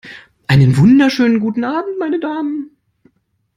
[0.47, 2.75] Einen wunderschönen guten Abend, meine Damen!